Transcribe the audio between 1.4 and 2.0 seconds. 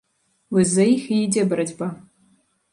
барацьба.